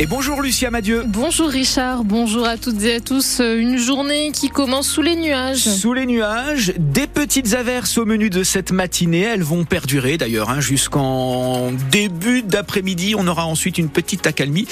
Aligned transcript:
Et 0.00 0.06
bonjour 0.06 0.40
Lucia 0.40 0.70
Madieu. 0.70 1.04
Bonjour 1.06 1.50
Richard, 1.50 2.04
bonjour 2.04 2.46
à 2.46 2.56
toutes 2.56 2.82
et 2.84 2.94
à 2.94 3.00
tous. 3.00 3.40
Une 3.40 3.76
journée 3.76 4.32
qui 4.32 4.48
commence 4.48 4.88
sous 4.88 5.02
les 5.02 5.14
nuages. 5.14 5.58
Sous 5.58 5.92
les 5.92 6.06
nuages, 6.06 6.72
des 6.78 7.06
petites 7.06 7.52
averses 7.52 7.98
au 7.98 8.06
menu 8.06 8.30
de 8.30 8.42
cette 8.42 8.72
matinée. 8.72 9.20
Elles 9.20 9.42
vont 9.42 9.66
perdurer 9.66 10.16
d'ailleurs 10.16 10.48
hein, 10.48 10.60
jusqu'en 10.60 11.70
début 11.90 12.40
d'après-midi. 12.40 13.14
On 13.14 13.26
aura 13.26 13.44
ensuite 13.44 13.76
une 13.76 13.90
petite 13.90 14.26
accalmie. 14.26 14.66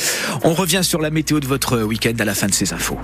On 0.45 0.55
revient 0.55 0.81
sur 0.83 1.03
la 1.03 1.11
météo 1.11 1.41
de 1.41 1.47
votre 1.47 1.83
week-end 1.83 2.15
à 2.19 2.25
la 2.25 2.35
fin 2.35 2.47
de 2.47 2.55
ces 2.55 2.73
infos. 2.73 2.97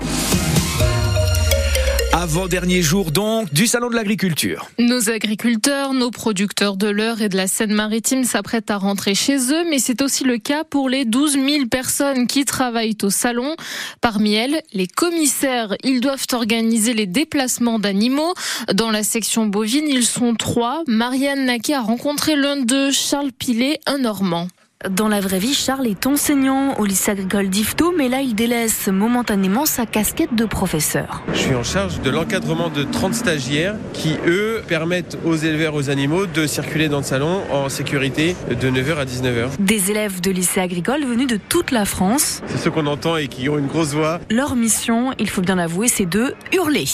Avant-dernier 2.17 2.81
jour 2.81 3.11
donc 3.11 3.53
du 3.53 3.67
Salon 3.67 3.89
de 3.89 3.95
l'Agriculture. 3.95 4.69
Nos 4.79 5.09
agriculteurs, 5.09 5.93
nos 5.93 6.11
producteurs 6.11 6.77
de 6.77 6.87
l'heure 6.87 7.21
et 7.21 7.27
de 7.27 7.35
la 7.35 7.47
Seine-Maritime 7.47 8.23
s'apprêtent 8.23 8.71
à 8.71 8.77
rentrer 8.77 9.15
chez 9.15 9.35
eux, 9.51 9.69
mais 9.69 9.79
c'est 9.79 10.01
aussi 10.01 10.23
le 10.23 10.37
cas 10.37 10.63
pour 10.63 10.87
les 10.87 11.03
12 11.03 11.33
000 11.33 11.65
personnes 11.69 12.25
qui 12.25 12.45
travaillent 12.45 12.95
au 13.03 13.09
salon. 13.09 13.57
Parmi 13.99 14.33
elles, 14.33 14.61
les 14.71 14.87
commissaires. 14.87 15.75
Ils 15.83 15.99
doivent 15.99 16.25
organiser 16.31 16.93
les 16.93 17.05
déplacements 17.05 17.79
d'animaux. 17.79 18.33
Dans 18.73 18.91
la 18.91 19.03
section 19.03 19.47
bovine, 19.47 19.89
ils 19.89 20.05
sont 20.05 20.35
trois. 20.35 20.83
Marianne 20.87 21.47
Naquet 21.47 21.73
a 21.73 21.81
rencontré 21.81 22.37
l'un 22.37 22.55
d'eux, 22.55 22.91
Charles 22.91 23.33
Pilet, 23.33 23.81
un 23.87 23.97
Normand. 23.97 24.47
Dans 24.89 25.07
la 25.07 25.21
vraie 25.21 25.39
vie, 25.39 25.53
Charles 25.53 25.87
est 25.87 26.05
enseignant 26.05 26.77
au 26.77 26.85
lycée 26.85 27.09
agricole 27.09 27.47
d'Ifto, 27.47 27.93
mais 27.97 28.09
là, 28.09 28.19
il 28.19 28.35
délaisse 28.35 28.87
momentanément 28.87 29.65
sa 29.65 29.85
casquette 29.85 30.35
de 30.35 30.43
professeur. 30.43 31.23
Je 31.33 31.39
suis 31.39 31.55
en 31.55 31.63
charge 31.63 32.01
de 32.01 32.09
l'encadrement 32.09 32.69
de 32.69 32.83
30 32.83 33.13
stagiaires 33.13 33.75
qui, 33.93 34.17
eux, 34.27 34.61
permettent 34.67 35.17
aux 35.23 35.35
éleveurs, 35.35 35.75
aux 35.75 35.89
animaux 35.89 36.25
de 36.27 36.45
circuler 36.45 36.89
dans 36.89 36.97
le 36.97 37.03
salon 37.03 37.41
en 37.51 37.69
sécurité 37.69 38.35
de 38.49 38.69
9h 38.69 38.97
à 38.97 39.05
19h. 39.05 39.51
Des 39.59 39.91
élèves 39.91 40.19
de 40.19 40.29
lycée 40.29 40.59
agricole 40.59 41.05
venus 41.05 41.27
de 41.27 41.37
toute 41.37 41.71
la 41.71 41.85
France. 41.85 42.41
C'est 42.45 42.57
ceux 42.57 42.69
qu'on 42.69 42.85
entend 42.85 43.15
et 43.15 43.29
qui 43.29 43.47
ont 43.47 43.57
une 43.57 43.67
grosse 43.67 43.93
voix. 43.93 44.19
Leur 44.29 44.57
mission, 44.57 45.13
il 45.17 45.29
faut 45.29 45.41
bien 45.41 45.55
l'avouer, 45.55 45.87
c'est 45.87 46.05
de 46.05 46.35
hurler. 46.53 46.85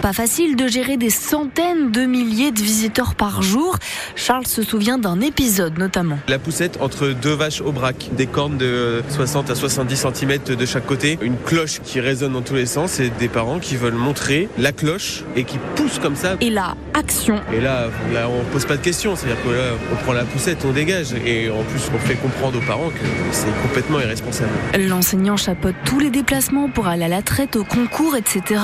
Pas 0.00 0.12
facile 0.12 0.54
de 0.54 0.68
gérer 0.68 0.96
des 0.96 1.10
centaines 1.10 1.90
de 1.90 2.02
milliers 2.02 2.52
de 2.52 2.60
visiteurs 2.60 3.14
par 3.14 3.42
jour. 3.42 3.76
Charles 4.14 4.46
se 4.46 4.62
souvient 4.62 4.98
d'un 4.98 5.20
épisode 5.20 5.78
notamment. 5.78 6.18
La 6.28 6.38
poussette 6.38 6.78
entre 6.80 7.08
deux 7.08 7.32
vaches 7.32 7.60
au 7.60 7.72
braque, 7.72 8.10
des 8.16 8.26
cornes 8.26 8.58
de 8.58 9.02
60 9.08 9.50
à 9.50 9.54
70 9.54 10.06
cm 10.14 10.56
de 10.56 10.66
chaque 10.66 10.86
côté, 10.86 11.18
une 11.20 11.36
cloche 11.36 11.80
qui 11.82 12.00
résonne 12.00 12.34
dans 12.34 12.42
tous 12.42 12.54
les 12.54 12.66
sens 12.66 13.00
et 13.00 13.10
des 13.10 13.28
parents 13.28 13.58
qui 13.58 13.76
veulent 13.76 13.94
montrer 13.94 14.48
la 14.58 14.72
cloche 14.72 15.24
et 15.36 15.44
qui 15.44 15.58
poussent 15.74 15.98
comme 15.98 16.16
ça. 16.16 16.36
Et 16.40 16.50
là, 16.50 16.76
action. 16.94 17.40
Et 17.52 17.60
là, 17.60 17.88
là 18.12 18.28
on 18.28 18.44
pose 18.52 18.66
pas 18.66 18.76
de 18.76 18.82
questions, 18.82 19.16
c'est-à-dire 19.16 19.42
qu'on 19.42 19.96
prend 19.96 20.12
la 20.12 20.24
poussette, 20.24 20.64
on 20.64 20.72
dégage 20.72 21.14
et 21.26 21.50
en 21.50 21.62
plus 21.64 21.90
on 21.94 21.98
fait 21.98 22.14
comprendre 22.14 22.58
aux 22.58 22.66
parents 22.66 22.90
que 22.90 23.04
c'est 23.32 23.62
complètement 23.62 24.00
irresponsable. 24.00 24.50
L'enseignant 24.78 25.36
chapeaute 25.36 25.74
tous 25.84 25.98
les 25.98 26.10
déplacements 26.10 26.68
pour 26.68 26.86
aller 26.86 27.04
à 27.04 27.08
la 27.08 27.22
traite, 27.22 27.56
au 27.56 27.64
concours, 27.64 28.16
etc. 28.16 28.60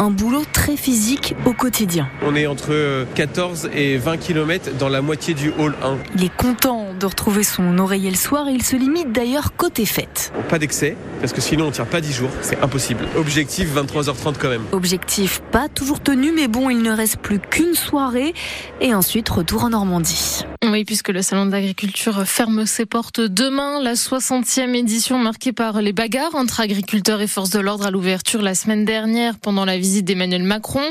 Un 0.00 0.08
boulot 0.08 0.44
très 0.50 0.78
physique 0.78 1.34
au 1.44 1.52
quotidien. 1.52 2.08
On 2.22 2.34
est 2.34 2.46
entre 2.46 3.04
14 3.16 3.68
et 3.74 3.98
20 3.98 4.16
km 4.16 4.70
dans 4.78 4.88
la 4.88 5.02
moitié 5.02 5.34
du 5.34 5.52
hall 5.58 5.74
1. 5.82 5.98
Il 6.16 6.24
est 6.24 6.34
content 6.34 6.86
de 6.98 7.04
retrouver 7.04 7.42
son 7.42 7.78
oreiller 7.78 8.08
le 8.08 8.16
soir 8.16 8.48
et 8.48 8.52
il 8.52 8.62
se 8.62 8.76
limite 8.76 9.12
d'ailleurs 9.12 9.54
côté 9.58 9.84
fête. 9.84 10.32
Pas 10.48 10.58
d'excès, 10.58 10.96
parce 11.20 11.32
que 11.32 11.40
sinon 11.40 11.66
on 11.66 11.70
tient 11.70 11.84
pas 11.84 12.00
10 12.00 12.12
jours, 12.12 12.30
c'est 12.42 12.60
impossible. 12.62 13.06
Objectif 13.16 13.74
23h30 13.74 14.34
quand 14.38 14.48
même. 14.48 14.64
Objectif 14.72 15.40
pas 15.52 15.68
toujours 15.68 16.00
tenu, 16.00 16.32
mais 16.32 16.48
bon, 16.48 16.70
il 16.70 16.82
ne 16.82 16.90
reste 16.90 17.18
plus 17.18 17.38
qu'une 17.38 17.74
soirée 17.74 18.34
et 18.80 18.94
ensuite 18.94 19.28
retour 19.28 19.64
en 19.64 19.70
Normandie. 19.70 20.44
Oui, 20.70 20.84
puisque 20.84 21.08
le 21.08 21.22
salon 21.22 21.46
de 21.46 21.52
l'agriculture 21.52 22.24
ferme 22.26 22.66
ses 22.66 22.86
portes 22.86 23.20
demain, 23.20 23.80
la 23.82 23.94
60e 23.94 24.74
édition 24.74 25.18
marquée 25.18 25.52
par 25.52 25.80
les 25.80 25.92
bagarres 25.92 26.34
entre 26.34 26.60
agriculteurs 26.60 27.20
et 27.20 27.26
forces 27.26 27.50
de 27.50 27.60
l'ordre 27.60 27.86
à 27.86 27.90
l'ouverture 27.90 28.42
la 28.42 28.54
semaine 28.54 28.84
dernière 28.84 29.38
pendant 29.38 29.64
la 29.64 29.78
visite 29.78 30.04
d'Emmanuel 30.04 30.42
Macron, 30.42 30.84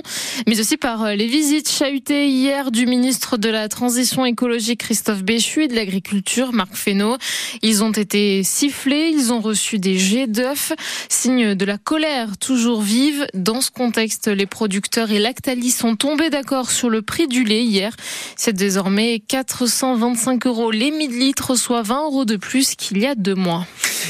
mais 0.48 0.60
aussi 0.60 0.78
par 0.78 1.16
les 1.16 1.28
visites 1.28 1.70
chahutées 1.70 2.28
hier 2.28 2.72
du 2.72 2.88
ministre 2.88 3.38
de 3.38 3.50
la 3.50 3.70
Transition 3.70 4.26
écologique 4.26 4.80
Christophe 4.80 5.24
Béchu 5.24 5.64
et 5.64 5.68
de 5.68 5.76
l'agriculture 5.76 6.52
Marc 6.52 6.76
Fesneau. 6.76 7.18
Ils 7.62 7.84
ont 7.84 7.92
été 7.92 8.44
sifflés, 8.44 9.12
ils 9.14 9.32
ont 9.32 9.40
reçu 9.40 9.80
des 9.80 9.98
jets 9.98 10.19
d'œufs, 10.28 10.74
signe 11.10 11.56
de 11.56 11.66
la 11.66 11.78
colère 11.78 12.38
toujours 12.38 12.82
vive. 12.82 13.28
Dans 13.34 13.62
ce 13.62 13.72
contexte, 13.72 14.28
les 14.28 14.46
producteurs 14.46 15.12
et 15.12 15.20
Lactalis 15.20 15.72
sont 15.72 15.96
tombés 15.96 16.30
d'accord 16.30 16.72
sur 16.72 16.90
le 16.90 17.02
prix 17.02 17.28
du 17.28 17.44
lait 17.44 17.64
hier. 17.64 17.96
C'est 18.36 18.54
désormais 18.54 19.22
425 19.28 20.46
euros 20.48 20.72
les 20.72 20.92
1000 20.92 21.18
litres, 21.18 21.56
soit 21.56 21.82
20 21.82 22.06
euros 22.06 22.26
de 22.26 22.36
plus 22.36 22.76
qu'il 22.76 23.00
y 23.00 23.06
a 23.06 23.16
deux 23.16 23.36
mois. 23.36 23.66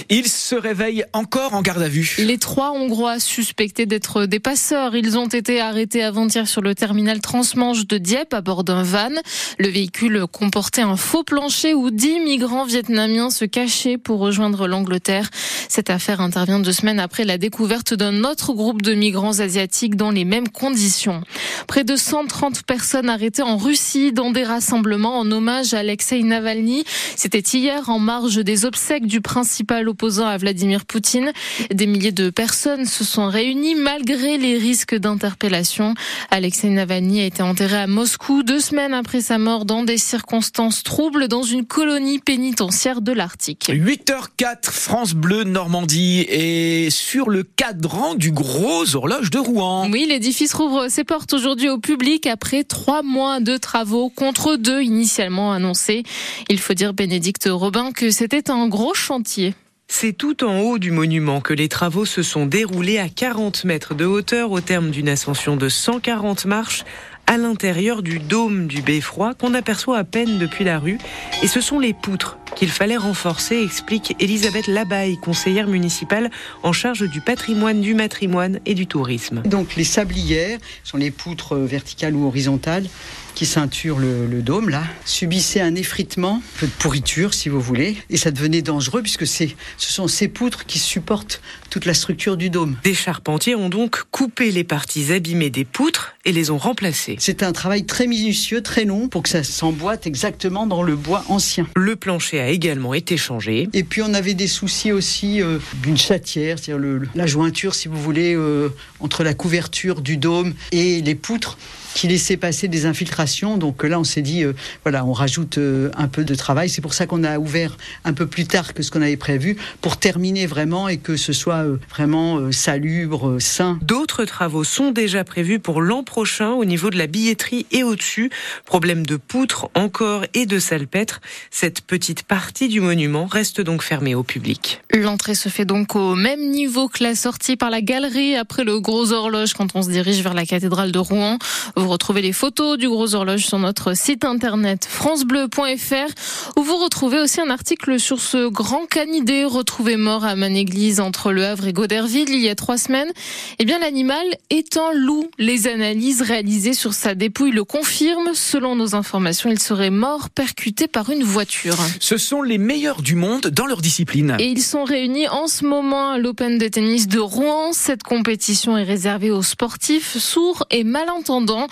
Ils 0.09 0.27
se 0.27 0.55
réveillent 0.55 1.05
encore 1.13 1.53
en 1.53 1.61
garde 1.61 1.81
à 1.81 1.87
vue. 1.87 2.15
Les 2.19 2.37
trois 2.37 2.71
Hongrois 2.71 3.19
suspectés 3.19 3.85
d'être 3.85 4.25
des 4.25 4.39
passeurs, 4.39 4.95
ils 4.95 5.17
ont 5.17 5.27
été 5.27 5.59
arrêtés 5.59 6.03
avant-hier 6.03 6.47
sur 6.47 6.61
le 6.61 6.75
terminal 6.75 7.21
transmanche 7.21 7.85
de 7.87 7.97
Dieppe 7.97 8.33
à 8.33 8.41
bord 8.41 8.63
d'un 8.63 8.83
van. 8.83 9.09
Le 9.57 9.67
véhicule 9.67 10.25
comportait 10.31 10.81
un 10.81 10.95
faux 10.95 11.23
plancher 11.23 11.73
où 11.73 11.91
10 11.91 12.21
migrants 12.21 12.65
vietnamiens 12.65 13.29
se 13.29 13.45
cachaient 13.45 13.97
pour 13.97 14.19
rejoindre 14.19 14.67
l'Angleterre. 14.67 15.29
Cette 15.67 15.89
affaire 15.89 15.98
intervient 16.07 16.59
deux 16.59 16.71
semaines 16.71 16.99
après 16.99 17.25
la 17.25 17.37
découverte 17.37 17.93
d'un 17.93 18.23
autre 18.23 18.53
groupe 18.53 18.81
de 18.81 18.93
migrants 18.93 19.39
asiatiques 19.39 19.95
dans 19.95 20.11
les 20.11 20.25
mêmes 20.25 20.47
conditions. 20.47 21.21
Près 21.67 21.83
de 21.83 21.95
130 21.95 22.63
personnes 22.63 23.09
arrêtées 23.09 23.41
en 23.41 23.57
Russie 23.57 24.11
dans 24.13 24.31
des 24.31 24.43
rassemblements 24.43 25.19
en 25.19 25.29
hommage 25.31 25.73
à 25.73 25.79
Alexei 25.79 26.23
Navalny. 26.23 26.83
C'était 27.15 27.39
hier 27.39 27.89
en 27.89 27.99
marge 27.99 28.37
des 28.37 28.65
obsèques 28.65 29.05
du 29.05 29.21
principal 29.21 29.89
opposant 29.89 30.27
à 30.27 30.37
Vladimir 30.37 30.85
Poutine. 30.85 31.31
Des 31.71 31.85
milliers 31.85 32.11
de 32.11 32.29
personnes 32.29 32.85
se 32.85 33.03
sont 33.03 33.27
réunies 33.27 33.75
malgré 33.75 34.37
les 34.37 34.57
risques 34.57 34.95
d'interpellation. 34.95 35.93
Alexei 36.31 36.69
Navalny 36.69 37.21
a 37.21 37.25
été 37.25 37.43
enterré 37.43 37.77
à 37.77 37.87
Moscou 37.87 38.43
deux 38.43 38.59
semaines 38.59 38.93
après 38.93 39.21
sa 39.21 39.37
mort 39.37 39.65
dans 39.65 39.83
des 39.83 39.97
circonstances 39.97 40.83
troubles 40.83 41.27
dans 41.27 41.43
une 41.43 41.65
colonie 41.65 42.19
pénitentiaire 42.19 43.01
de 43.01 43.11
l'Arctique. 43.11 43.69
8h04, 43.69 44.71
France 44.71 45.13
Bleu 45.13 45.43
Normandie 45.43 45.88
est 45.95 46.89
sur 46.89 47.29
le 47.29 47.43
cadran 47.43 48.15
du 48.15 48.31
gros 48.31 48.95
horloge 48.95 49.29
de 49.29 49.39
Rouen. 49.39 49.89
Oui, 49.91 50.05
l'édifice 50.07 50.53
rouvre 50.53 50.87
ses 50.89 51.03
portes 51.03 51.33
aujourd'hui 51.33 51.69
au 51.69 51.77
public 51.77 52.27
après 52.27 52.63
trois 52.63 53.01
mois 53.03 53.39
de 53.39 53.57
travaux 53.57 54.09
contre 54.09 54.55
deux 54.55 54.81
initialement 54.81 55.51
annoncés. 55.51 56.03
Il 56.49 56.59
faut 56.59 56.73
dire, 56.73 56.93
Bénédicte 56.93 57.47
Robin, 57.49 57.91
que 57.91 58.11
c'était 58.11 58.51
un 58.51 58.67
gros 58.67 58.93
chantier. 58.93 59.53
C'est 59.91 60.13
tout 60.13 60.43
en 60.43 60.59
haut 60.59 60.77
du 60.77 60.91
monument 60.91 61.41
que 61.41 61.53
les 61.53 61.67
travaux 61.67 62.05
se 62.05 62.21
sont 62.21 62.45
déroulés 62.45 62.99
à 62.99 63.09
40 63.09 63.65
mètres 63.65 63.95
de 63.95 64.05
hauteur 64.05 64.51
au 64.51 64.61
terme 64.61 64.91
d'une 64.91 65.09
ascension 65.09 65.57
de 65.57 65.67
140 65.67 66.45
marches 66.45 66.83
à 67.29 67.37
l'intérieur 67.37 68.01
du 68.01 68.17
dôme 68.17 68.65
du 68.65 68.81
beffroi 68.81 69.35
qu'on 69.35 69.53
aperçoit 69.53 69.99
à 69.99 70.03
peine 70.03 70.39
depuis 70.39 70.63
la 70.63 70.79
rue. 70.79 70.97
Et 71.43 71.47
ce 71.47 71.61
sont 71.61 71.77
les 71.77 71.93
poutres 71.93 72.39
qu'il 72.55 72.69
fallait 72.69 72.97
renforcer, 72.97 73.61
explique 73.61 74.15
Elisabeth 74.19 74.65
Labaille, 74.65 75.17
conseillère 75.17 75.67
municipale 75.67 76.31
en 76.63 76.73
charge 76.73 77.07
du 77.07 77.21
patrimoine, 77.21 77.81
du 77.81 77.93
matrimoine 77.93 78.59
et 78.65 78.73
du 78.73 78.87
tourisme. 78.87 79.43
Donc 79.45 79.75
les 79.75 79.83
sablières 79.83 80.57
sont 80.83 80.97
les 80.97 81.11
poutres 81.11 81.55
verticales 81.55 82.15
ou 82.15 82.25
horizontales 82.25 82.87
qui 83.35 83.45
ceinturent 83.45 83.99
le, 83.99 84.25
le, 84.25 84.41
dôme 84.41 84.69
là, 84.69 84.83
subissaient 85.05 85.61
un 85.61 85.75
effritement, 85.75 86.41
un 86.43 86.59
peu 86.59 86.65
de 86.65 86.71
pourriture 86.73 87.33
si 87.33 87.47
vous 87.47 87.61
voulez, 87.61 87.95
et 88.09 88.17
ça 88.17 88.31
devenait 88.31 88.61
dangereux 88.61 89.01
puisque 89.01 89.25
ce 89.25 89.45
sont 89.77 90.09
ces 90.09 90.27
poutres 90.27 90.65
qui 90.65 90.77
supportent 90.77 91.41
toute 91.69 91.85
la 91.85 91.93
structure 91.93 92.35
du 92.35 92.49
dôme. 92.49 92.75
Des 92.83 92.93
charpentiers 92.93 93.55
ont 93.55 93.69
donc 93.69 94.03
coupé 94.11 94.51
les 94.51 94.65
parties 94.65 95.13
abîmées 95.13 95.51
des 95.51 95.63
poutres 95.63 96.15
et 96.25 96.33
les 96.33 96.51
ont 96.51 96.57
remplacées. 96.57 97.15
C'est 97.19 97.43
un 97.43 97.51
travail 97.51 97.83
très 97.83 98.07
minutieux, 98.07 98.61
très 98.61 98.85
long 98.85 99.09
pour 99.09 99.23
que 99.23 99.29
ça 99.29 99.43
s'emboîte 99.43 100.07
exactement 100.07 100.65
dans 100.65 100.83
le 100.83 100.95
bois 100.95 101.25
ancien. 101.27 101.67
Le 101.75 101.97
plancher 101.97 102.39
a 102.39 102.47
également 102.47 102.93
été 102.93 103.17
changé. 103.17 103.67
Et 103.73 103.83
puis 103.83 104.01
on 104.01 104.13
avait 104.13 104.35
des 104.35 104.47
soucis 104.47 104.93
aussi 104.93 105.41
euh, 105.41 105.59
d'une 105.83 105.97
chatière, 105.97 106.57
c'est-à-dire 106.57 107.01
la 107.13 107.27
jointure 107.27 107.75
si 107.75 107.89
vous 107.89 108.01
voulez 108.01 108.35
euh, 108.35 108.69
entre 109.01 109.25
la 109.25 109.33
couverture 109.33 109.99
du 109.99 110.15
dôme 110.15 110.53
et 110.71 111.01
les 111.01 111.15
poutres 111.15 111.57
qui 111.93 112.07
laissait 112.07 112.37
passer 112.37 112.67
des 112.67 112.85
infiltrations. 112.85 113.57
Donc 113.57 113.83
là, 113.83 113.99
on 113.99 114.03
s'est 114.03 114.21
dit, 114.21 114.43
euh, 114.43 114.53
voilà, 114.83 115.05
on 115.05 115.13
rajoute 115.13 115.57
euh, 115.57 115.91
un 115.97 116.07
peu 116.07 116.23
de 116.23 116.35
travail. 116.35 116.69
C'est 116.69 116.81
pour 116.81 116.93
ça 116.93 117.05
qu'on 117.05 117.23
a 117.23 117.39
ouvert 117.39 117.77
un 118.05 118.13
peu 118.13 118.27
plus 118.27 118.45
tard 118.45 118.73
que 118.73 118.83
ce 118.83 118.91
qu'on 118.91 119.01
avait 119.01 119.17
prévu, 119.17 119.57
pour 119.81 119.97
terminer 119.97 120.45
vraiment 120.45 120.87
et 120.87 120.97
que 120.97 121.17
ce 121.17 121.33
soit 121.33 121.65
euh, 121.65 121.79
vraiment 121.89 122.51
salubre, 122.51 123.37
sain. 123.39 123.79
D'autres 123.81 124.25
travaux 124.25 124.63
sont 124.63 124.91
déjà 124.91 125.23
prévus 125.23 125.59
pour 125.59 125.81
l'an 125.81 126.03
prochain 126.03 126.51
au 126.51 126.65
niveau 126.65 126.89
de 126.89 126.97
la 126.97 127.07
billetterie 127.07 127.65
et 127.71 127.83
au-dessus. 127.83 128.29
Problème 128.65 129.05
de 129.05 129.17
poutres 129.17 129.69
encore 129.73 130.25
et 130.33 130.45
de 130.45 130.59
salpêtre. 130.59 131.21
Cette 131.51 131.81
petite 131.81 132.23
partie 132.23 132.67
du 132.67 132.81
monument 132.81 133.25
reste 133.25 133.61
donc 133.61 133.83
fermée 133.83 134.15
au 134.15 134.23
public. 134.23 134.81
L'entrée 134.91 135.35
se 135.35 135.49
fait 135.49 135.65
donc 135.65 135.95
au 135.95 136.15
même 136.15 136.49
niveau 136.49 136.87
que 136.87 137.03
la 137.03 137.15
sortie 137.15 137.57
par 137.57 137.69
la 137.69 137.81
galerie 137.81 138.35
après 138.35 138.63
le 138.63 138.79
gros 138.79 139.11
horloge 139.11 139.53
quand 139.53 139.75
on 139.75 139.81
se 139.81 139.89
dirige 139.89 140.21
vers 140.21 140.33
la 140.33 140.45
cathédrale 140.45 140.91
de 140.91 140.99
Rouen. 140.99 141.37
Vous 141.75 141.88
Vous 141.89 141.93
retrouvez 141.93 142.21
les 142.21 142.33
photos 142.33 142.77
du 142.77 142.87
gros 142.87 143.15
horloge 143.15 143.47
sur 143.47 143.57
notre 143.57 143.95
site 143.95 144.23
internet 144.23 144.85
francebleu.fr 144.87 146.55
où 146.55 146.61
vous 146.61 146.77
retrouvez 146.77 147.19
aussi 147.19 147.41
un 147.41 147.49
article 147.49 147.99
sur 147.99 148.19
ce 148.19 148.47
grand 148.47 148.85
canidé 148.85 149.43
retrouvé 149.43 149.97
mort 149.97 150.23
à 150.23 150.35
Manéglise 150.35 150.99
entre 150.99 151.31
Le 151.31 151.43
Havre 151.45 151.65
et 151.65 151.73
Goderville 151.73 152.29
il 152.29 152.41
y 152.41 152.49
a 152.49 152.53
trois 152.53 152.77
semaines. 152.77 153.11
Eh 153.57 153.65
bien, 153.65 153.79
l'animal 153.79 154.23
est 154.51 154.77
un 154.77 154.93
loup. 154.93 155.31
Les 155.39 155.65
analyses 155.65 156.21
réalisées 156.21 156.73
sur 156.73 156.93
sa 156.93 157.15
dépouille 157.15 157.49
le 157.49 157.63
confirment. 157.63 158.35
Selon 158.35 158.75
nos 158.75 158.93
informations, 158.93 159.49
il 159.49 159.59
serait 159.59 159.89
mort 159.89 160.29
percuté 160.29 160.87
par 160.87 161.09
une 161.09 161.23
voiture. 161.23 161.75
Ce 161.99 162.17
sont 162.17 162.43
les 162.43 162.59
meilleurs 162.59 163.01
du 163.01 163.15
monde 163.15 163.47
dans 163.47 163.65
leur 163.65 163.81
discipline. 163.81 164.35
Et 164.37 164.49
ils 164.49 164.61
sont 164.61 164.83
réunis 164.83 165.27
en 165.27 165.47
ce 165.47 165.65
moment 165.65 166.11
à 166.11 166.19
l'Open 166.19 166.59
de 166.59 166.67
tennis 166.67 167.07
de 167.07 167.19
Rouen. 167.19 167.73
Cette 167.73 168.03
compétition 168.03 168.77
est 168.77 168.83
réservée 168.83 169.31
aux 169.31 169.41
sportifs 169.41 170.19
sourds 170.19 170.67
et 170.69 170.83
malentendants. 170.83 171.67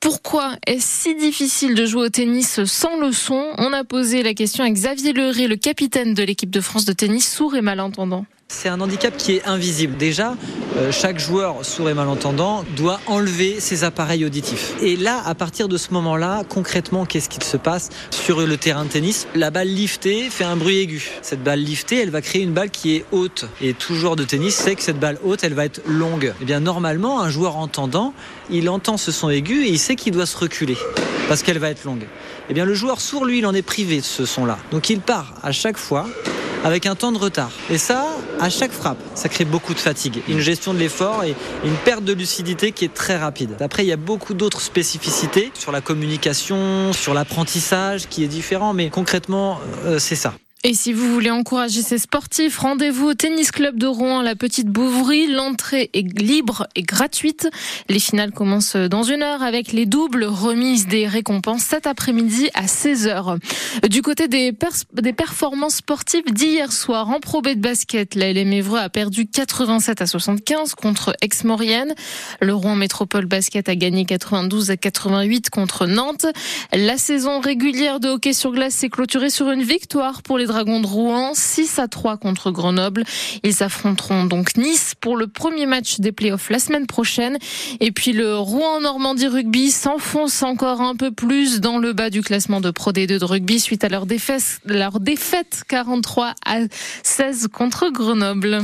Pourquoi 0.00 0.56
est-ce 0.66 1.02
si 1.02 1.14
difficile 1.14 1.74
de 1.74 1.86
jouer 1.86 2.06
au 2.06 2.08
tennis 2.08 2.64
sans 2.64 2.98
le 2.98 3.12
son 3.12 3.52
On 3.58 3.72
a 3.72 3.84
posé 3.84 4.22
la 4.22 4.34
question 4.34 4.64
à 4.64 4.70
Xavier 4.70 5.12
Leray, 5.12 5.46
le 5.46 5.56
capitaine 5.56 6.14
de 6.14 6.22
l'équipe 6.22 6.50
de 6.50 6.60
France 6.60 6.84
de 6.84 6.92
tennis 6.92 7.32
sourd 7.32 7.54
et 7.54 7.62
malentendant. 7.62 8.24
C'est 8.54 8.68
un 8.68 8.80
handicap 8.80 9.16
qui 9.16 9.32
est 9.32 9.44
invisible. 9.46 9.96
Déjà, 9.96 10.36
euh, 10.76 10.92
chaque 10.92 11.18
joueur 11.18 11.64
sourd 11.64 11.88
et 11.88 11.94
malentendant 11.94 12.64
doit 12.76 13.00
enlever 13.06 13.58
ses 13.60 13.82
appareils 13.82 14.26
auditifs. 14.26 14.74
Et 14.82 14.96
là, 14.96 15.22
à 15.24 15.34
partir 15.34 15.68
de 15.68 15.76
ce 15.78 15.92
moment-là, 15.94 16.42
concrètement, 16.48 17.06
qu'est-ce 17.06 17.30
qu'il 17.30 17.42
se 17.42 17.56
passe 17.56 17.88
sur 18.10 18.40
le 18.40 18.56
terrain 18.58 18.84
de 18.84 18.90
tennis? 18.90 19.26
La 19.34 19.50
balle 19.50 19.68
liftée 19.68 20.28
fait 20.30 20.44
un 20.44 20.56
bruit 20.56 20.78
aigu. 20.78 21.10
Cette 21.22 21.42
balle 21.42 21.60
liftée, 21.60 22.02
elle 22.02 22.10
va 22.10 22.20
créer 22.20 22.42
une 22.42 22.52
balle 22.52 22.70
qui 22.70 22.94
est 22.94 23.06
haute. 23.10 23.46
Et 23.62 23.72
tout 23.72 23.94
joueur 23.94 24.16
de 24.16 24.22
tennis 24.22 24.54
sait 24.54 24.76
que 24.76 24.82
cette 24.82 25.00
balle 25.00 25.18
haute, 25.24 25.42
elle 25.42 25.54
va 25.54 25.64
être 25.64 25.80
longue. 25.86 26.26
Et 26.26 26.42
eh 26.42 26.44
bien, 26.44 26.60
normalement, 26.60 27.22
un 27.22 27.30
joueur 27.30 27.56
entendant, 27.56 28.12
il 28.50 28.68
entend 28.68 28.98
ce 28.98 29.12
son 29.12 29.30
aigu 29.30 29.64
et 29.64 29.70
il 29.70 29.78
sait 29.78 29.96
qu'il 29.96 30.12
doit 30.12 30.26
se 30.26 30.36
reculer 30.36 30.76
parce 31.26 31.42
qu'elle 31.42 31.58
va 31.58 31.70
être 31.70 31.84
longue. 31.84 32.06
Eh 32.50 32.54
bien, 32.54 32.66
le 32.66 32.74
joueur 32.74 33.00
sourd, 33.00 33.24
lui, 33.24 33.38
il 33.38 33.46
en 33.46 33.54
est 33.54 33.62
privé 33.62 33.96
de 33.96 34.04
ce 34.04 34.26
son-là. 34.26 34.58
Donc, 34.70 34.90
il 34.90 35.00
part 35.00 35.34
à 35.42 35.52
chaque 35.52 35.78
fois 35.78 36.06
avec 36.64 36.86
un 36.86 36.94
temps 36.94 37.12
de 37.12 37.18
retard. 37.18 37.50
Et 37.70 37.78
ça, 37.78 38.06
à 38.42 38.50
chaque 38.50 38.72
frappe, 38.72 38.98
ça 39.14 39.28
crée 39.28 39.44
beaucoup 39.44 39.72
de 39.72 39.78
fatigue, 39.78 40.20
une 40.28 40.40
gestion 40.40 40.74
de 40.74 40.78
l'effort 40.80 41.22
et 41.22 41.36
une 41.64 41.76
perte 41.84 42.02
de 42.02 42.12
lucidité 42.12 42.72
qui 42.72 42.84
est 42.84 42.92
très 42.92 43.16
rapide. 43.16 43.56
Après, 43.60 43.84
il 43.84 43.86
y 43.86 43.92
a 43.92 43.96
beaucoup 43.96 44.34
d'autres 44.34 44.60
spécificités 44.60 45.52
sur 45.54 45.70
la 45.70 45.80
communication, 45.80 46.92
sur 46.92 47.14
l'apprentissage 47.14 48.08
qui 48.08 48.24
est 48.24 48.28
différent, 48.28 48.72
mais 48.74 48.90
concrètement, 48.90 49.60
euh, 49.84 50.00
c'est 50.00 50.16
ça. 50.16 50.34
Et 50.64 50.74
si 50.74 50.92
vous 50.92 51.12
voulez 51.12 51.32
encourager 51.32 51.82
ces 51.82 51.98
sportifs, 51.98 52.58
rendez-vous 52.58 53.08
au 53.08 53.14
Tennis 53.14 53.50
Club 53.50 53.78
de 53.78 53.88
Rouen, 53.88 54.22
la 54.22 54.36
Petite 54.36 54.68
Bouvry. 54.68 55.26
L'entrée 55.26 55.90
est 55.92 56.20
libre 56.20 56.68
et 56.76 56.82
gratuite. 56.82 57.48
Les 57.88 57.98
finales 57.98 58.30
commencent 58.30 58.76
dans 58.76 59.02
une 59.02 59.24
heure 59.24 59.42
avec 59.42 59.72
les 59.72 59.86
doubles 59.86 60.22
remises 60.22 60.86
des 60.86 61.08
récompenses 61.08 61.64
cet 61.64 61.88
après-midi 61.88 62.48
à 62.54 62.66
16h. 62.66 63.38
Du 63.88 64.02
côté 64.02 64.28
des, 64.28 64.52
performances 64.52 65.76
sportives 65.76 66.32
d'hier 66.32 66.70
soir 66.70 67.10
en 67.10 67.18
Pro 67.18 67.42
B 67.42 67.48
de 67.48 67.60
basket, 67.60 68.14
la 68.14 68.32
LM 68.32 68.52
Évreux 68.52 68.78
a 68.78 68.88
perdu 68.88 69.26
87 69.26 70.00
à 70.00 70.06
75 70.06 70.76
contre 70.76 71.16
Aix-Maurienne. 71.22 71.92
Le 72.40 72.54
Rouen 72.54 72.76
Métropole 72.76 73.26
Basket 73.26 73.68
a 73.68 73.74
gagné 73.74 74.04
92 74.04 74.70
à 74.70 74.76
88 74.76 75.50
contre 75.50 75.86
Nantes. 75.88 76.26
La 76.72 76.98
saison 76.98 77.40
régulière 77.40 77.98
de 77.98 78.10
hockey 78.10 78.32
sur 78.32 78.52
glace 78.52 78.74
s'est 78.74 78.90
clôturée 78.90 79.30
sur 79.30 79.50
une 79.50 79.64
victoire 79.64 80.22
pour 80.22 80.38
les 80.38 80.51
Dragons 80.52 80.80
de 80.80 80.86
Rouen, 80.86 81.30
6 81.32 81.78
à 81.78 81.88
3 81.88 82.18
contre 82.18 82.50
Grenoble. 82.50 83.04
Ils 83.42 83.62
affronteront 83.62 84.26
donc 84.26 84.58
Nice 84.58 84.92
pour 85.00 85.16
le 85.16 85.26
premier 85.26 85.64
match 85.64 85.98
des 85.98 86.12
playoffs 86.12 86.50
la 86.50 86.58
semaine 86.58 86.86
prochaine. 86.86 87.38
Et 87.80 87.90
puis 87.90 88.12
le 88.12 88.36
Rouen 88.36 88.82
Normandie 88.82 89.28
Rugby 89.28 89.70
s'enfonce 89.70 90.42
encore 90.42 90.82
un 90.82 90.94
peu 90.94 91.10
plus 91.10 91.60
dans 91.60 91.78
le 91.78 91.94
bas 91.94 92.10
du 92.10 92.20
classement 92.20 92.60
de 92.60 92.70
Pro 92.70 92.92
D2 92.92 93.18
de 93.18 93.24
rugby 93.24 93.60
suite 93.60 93.82
à 93.82 93.88
leur 93.88 94.04
défaite, 94.04 94.60
leur 94.66 95.00
défaite 95.00 95.62
43 95.68 96.34
à 96.44 96.58
16 97.02 97.48
contre 97.50 97.88
Grenoble. 97.88 98.60